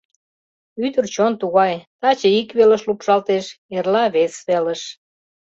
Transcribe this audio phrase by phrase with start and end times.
[0.85, 4.81] —Ӱдыр чон тугай: таче ик велыш лупшалтеш, эрла— вес велыш.